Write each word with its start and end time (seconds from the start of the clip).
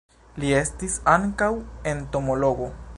Li 0.43 0.49
estis 0.61 0.95
ankaŭ 1.15 1.51
entomologo. 1.93 2.77